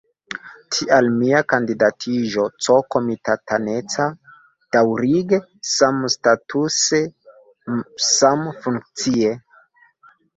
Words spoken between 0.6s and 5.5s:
Tial mia kandidatiĝo C-komitataneca, daŭrige,